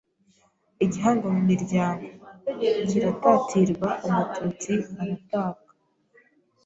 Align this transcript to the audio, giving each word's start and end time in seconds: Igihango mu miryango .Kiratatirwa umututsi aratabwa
Igihango 0.85 1.27
mu 1.35 1.41
miryango 1.49 2.05
.Kiratatirwa 2.87 3.89
umututsi 4.07 4.73
aratabwa 5.01 5.71